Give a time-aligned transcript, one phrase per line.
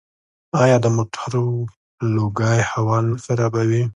[0.61, 1.45] آیا د موټرو
[2.15, 3.83] لوګی هوا نه خرابوي؟